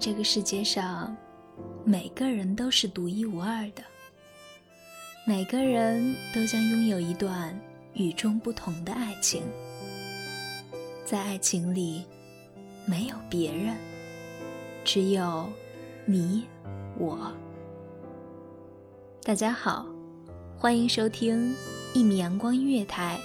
[0.00, 1.14] 这个世界上，
[1.84, 3.82] 每个人都是独一无二的，
[5.26, 7.54] 每个人都将拥有一段
[7.92, 9.42] 与众不同的爱情。
[11.04, 12.02] 在爱情里，
[12.86, 13.76] 没有别人，
[14.84, 15.46] 只有
[16.06, 16.44] 你
[16.98, 17.30] 我。
[19.22, 19.86] 大家好，
[20.56, 21.54] 欢迎收听
[21.92, 23.20] 一米阳光音乐台，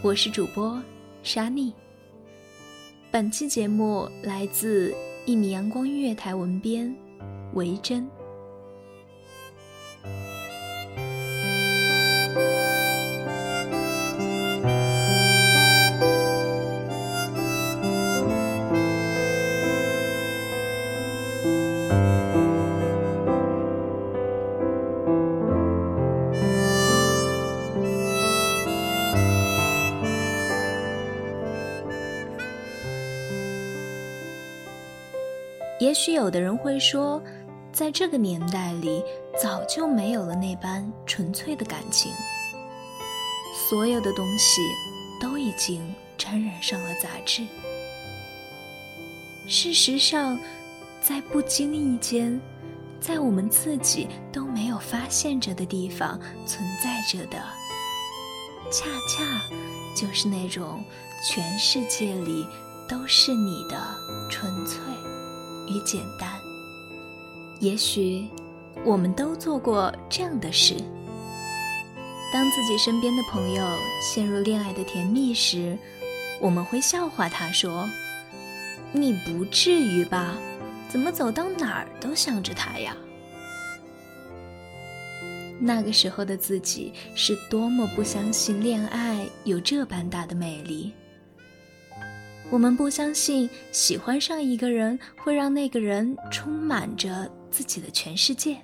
[0.00, 0.82] 我是主播
[1.22, 1.70] 沙妮。
[3.10, 4.94] 本期节目来自。
[5.24, 6.92] 一米阳光音乐台文编，
[7.54, 8.08] 维珍。
[35.92, 37.22] 也许有的人会说，
[37.70, 39.04] 在这个年代里，
[39.38, 42.10] 早就没有了那般纯粹的感情。
[43.68, 44.62] 所有的东西
[45.20, 47.46] 都已经沾染上了杂质。
[49.46, 50.38] 事实上，
[51.02, 52.40] 在不经意间，
[52.98, 57.36] 在我们自己都没有发现着的地方存在着的，
[58.70, 59.22] 恰恰
[59.94, 60.82] 就是那种
[61.22, 62.46] 全世界里
[62.88, 63.76] 都是你的
[64.30, 64.81] 纯粹。
[65.72, 66.40] 与简单，
[67.60, 68.26] 也许
[68.84, 70.76] 我们都做过这样的事。
[72.32, 73.64] 当自己身边的朋友
[74.00, 75.76] 陷入恋爱的甜蜜时，
[76.40, 77.88] 我们会笑话他说
[78.92, 80.34] ：“你不至于吧？
[80.88, 82.96] 怎么走到哪儿都想着他呀？”
[85.60, 90.92] 那个时候的自己是多么不相信恋爱有这般大的魅力。
[92.52, 98.58] 我们不相信喜欢上一个人会让那个人充满着自己的全世界。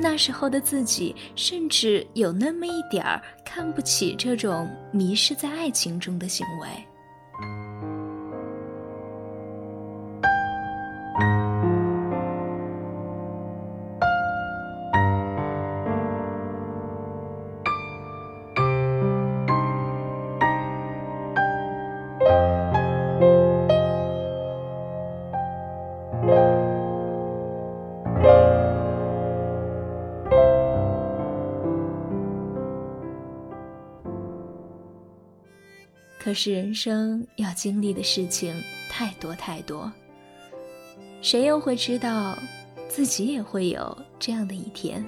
[0.00, 6.68] 那时候的自己，甚至有那么一点儿看不起这种迷失在爱情中的行为。
[36.24, 38.58] 可是人生要经历的事情
[38.88, 39.92] 太多太多，
[41.20, 42.34] 谁又会知道
[42.88, 45.04] 自己也会有这样的一天？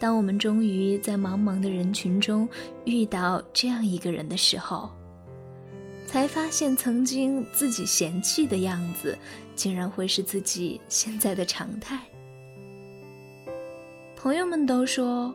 [0.00, 2.48] 当我们终于在茫茫的人群中
[2.84, 4.90] 遇到这样一个人的时候，
[6.08, 9.16] 才发现曾经自己嫌弃的样子，
[9.54, 12.00] 竟然会是自己现在的常态。
[14.16, 15.32] 朋友们都说：“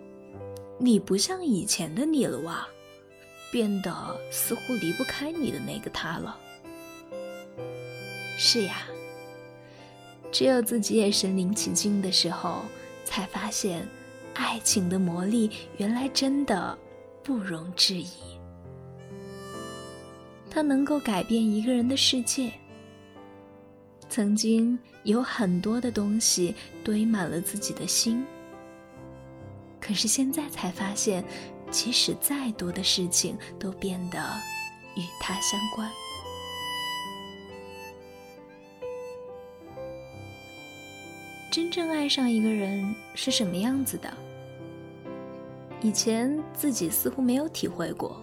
[0.77, 2.67] 你不像以前的你了哇。”
[3.55, 6.37] 变得似乎离不开你的那个他了。
[8.37, 8.81] 是呀，
[10.29, 12.63] 只有自己也身临其境的时候，
[13.05, 13.87] 才发现
[14.33, 16.77] 爱情的魔力原来真的
[17.23, 18.09] 不容置疑。
[20.49, 22.51] 它能够改变一个人的世界。
[24.09, 26.53] 曾经有很多的东西
[26.83, 28.21] 堆满了自己的心，
[29.79, 31.23] 可是现在才发现。
[31.69, 34.19] 即使再多的事情都变得
[34.95, 35.89] 与他相关。
[41.51, 44.13] 真正爱上一个人是什么样子的？
[45.81, 48.19] 以前自己似乎没有体会过，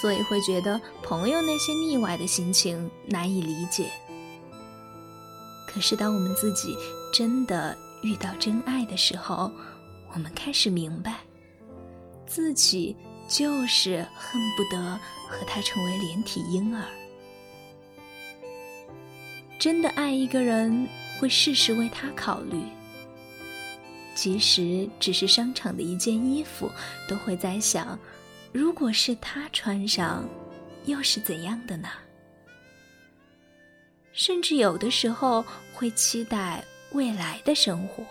[0.00, 3.90] 所以会觉得朋友那些腻歪的心情难以理解。
[5.66, 6.76] 可是当我们自己
[7.14, 9.50] 真的遇到真爱的时候，
[10.12, 11.20] 我们开始明白，
[12.34, 12.96] 自己
[13.28, 14.98] 就是恨不得
[15.28, 16.82] 和他成为连体婴儿。
[19.58, 20.88] 真的爱一个人，
[21.20, 22.58] 会事事为他考虑。
[24.14, 26.70] 即使只是商场的一件衣服，
[27.06, 27.98] 都会在想：
[28.50, 30.26] 如果是他穿上，
[30.86, 31.90] 又是怎样的呢？
[34.14, 35.44] 甚至有的时候
[35.74, 38.02] 会期待未来的生活，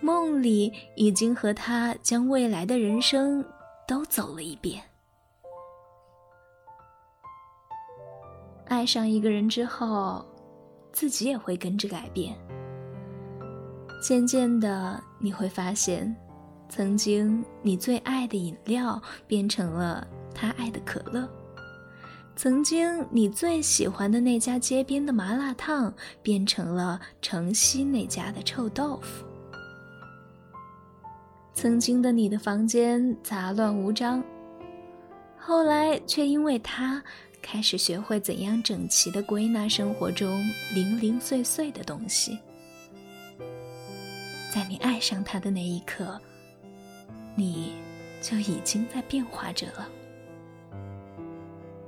[0.00, 3.44] 梦里已经和他将未来的人生
[3.86, 4.82] 都走了一遍。
[8.66, 10.24] 爱上一个人之后，
[10.92, 12.36] 自己也会跟着改变。
[14.02, 16.14] 渐渐的，你会发现，
[16.68, 21.26] 曾经你最爱的饮料变成了他爱的可乐；
[22.34, 29.24] 曾经你最喜欢的那家街边的麻辣烫变成了城西那家的臭豆腐；
[31.56, 34.22] 曾经的你的房间杂乱无章，
[35.38, 37.02] 后来却因为他
[37.40, 40.44] 开始学会怎样整齐的归纳生活中
[40.74, 42.38] 零零碎碎的东西。
[44.52, 46.20] 在你爱上他的那一刻，
[47.34, 47.72] 你
[48.20, 49.88] 就已经在变化着了。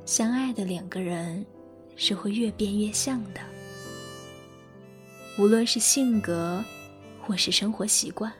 [0.06, 1.44] 相爱的两个人
[1.94, 3.40] 是会越变越像的，
[5.38, 6.64] 无论是性格
[7.20, 8.32] 或是生活习惯，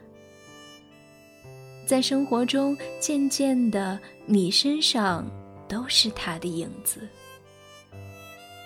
[1.89, 5.27] 在生活中渐渐的，你身上
[5.67, 6.99] 都是他的影子，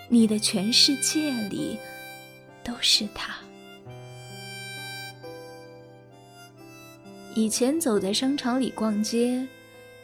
[0.10, 1.78] 你的全世界里
[2.66, 3.34] 都是他。
[7.34, 9.48] 以前走在商场里逛街，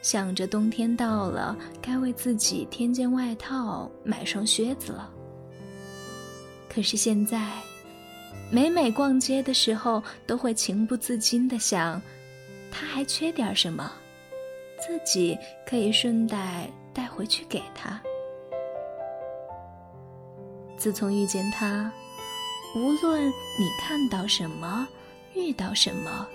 [0.01, 5.12] 想着冬天到了，该为自己添件外套，买双靴子了。
[6.69, 7.51] 可是现在，
[8.50, 12.01] 每每逛街的时候，都会情不自禁的想，
[12.71, 13.92] 他还缺点什么，
[14.80, 18.01] 自己可以顺带带回去给他。
[20.77, 21.92] 自从遇见他，
[22.75, 24.88] 无论你看到什么，
[25.33, 26.27] 遇到什么。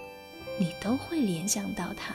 [0.56, 2.14] 你都会联想到他，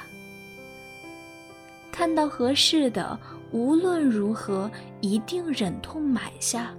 [1.92, 3.20] 看到合适的，
[3.52, 6.74] 无论如何一定忍痛买下，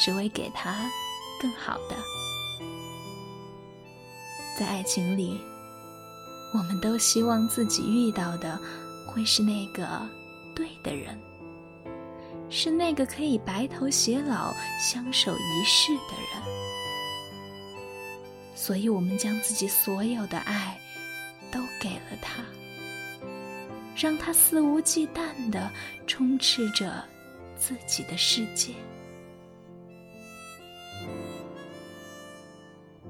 [0.00, 0.90] 只为给他
[1.38, 1.96] 更好的。
[4.58, 5.38] 在爱情里，
[6.52, 8.58] 我们都希望自己遇到的
[9.06, 9.86] 会是那个
[10.54, 11.18] 对的人，
[12.48, 16.42] 是那个可以白头偕老、相守一世的人。
[18.54, 20.78] 所以，我们将自己所有的爱
[21.50, 22.44] 都给了他，
[23.96, 25.70] 让他肆无忌惮的
[26.06, 27.02] 充斥着
[27.56, 28.74] 自己的世界。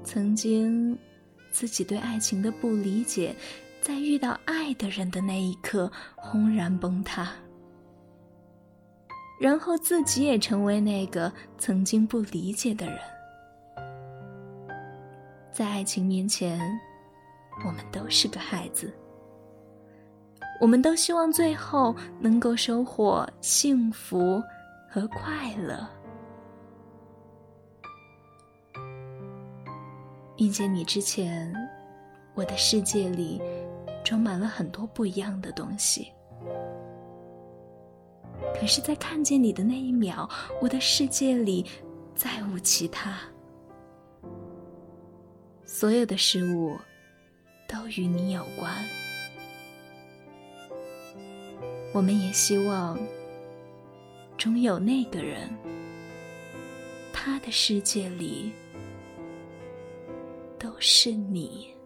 [0.03, 0.97] 曾经，
[1.51, 3.35] 自己对爱情的不理解，
[3.81, 7.29] 在遇到爱的人的那一刻轰然崩塌，
[9.39, 12.97] 然后自己也成为那个曾经不理解的人。
[15.51, 16.59] 在爱情面前，
[17.65, 18.91] 我们都是个孩子。
[20.61, 24.41] 我们都希望最后能够收获幸福
[24.87, 25.87] 和快乐。
[30.41, 31.53] 遇见你之前，
[32.33, 33.39] 我的世界里
[34.03, 36.11] 装满了很多不一样的东西。
[38.55, 40.27] 可是，在看见你的那一秒，
[40.59, 41.63] 我的世界里
[42.15, 43.19] 再无其他。
[45.63, 46.75] 所有的事物
[47.67, 48.73] 都与你有关，
[51.93, 52.97] 我们也希望，
[54.39, 55.47] 终有那个人，
[57.13, 58.51] 他的世界里
[60.81, 61.80] 是你。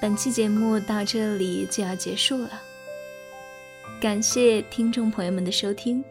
[0.00, 2.48] 本期节目到这里就要结束了，
[4.00, 6.02] 感谢听众朋友们的收听。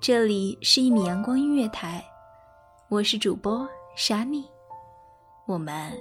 [0.00, 2.02] 这里是一米阳光音乐台，
[2.88, 4.46] 我是主播沙米，
[5.46, 5.92] 我们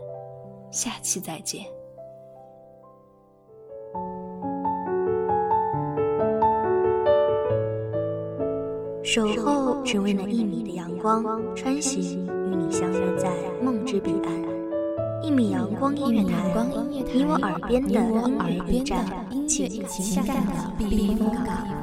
[0.72, 1.65] 下期再见。
[9.03, 11.22] 守候只为那一米的阳光，
[11.53, 13.29] 穿行与你相约在
[13.62, 14.46] 梦之彼岸。
[15.21, 16.36] 一米阳光音乐台，
[17.13, 19.05] 你我耳边的音乐驿站，
[19.47, 21.76] 情感的避风港。